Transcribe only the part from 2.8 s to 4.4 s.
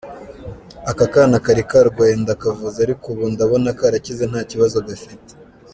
ariko ubu ndabona karakize